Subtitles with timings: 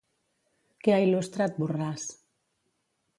[0.87, 2.07] Què ha il·lustrat Borràs?